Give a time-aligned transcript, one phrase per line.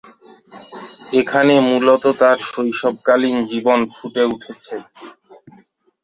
[1.19, 4.75] এখানে মূলত তার শৈশবকালীন জীবন ফুটে উঠেছে।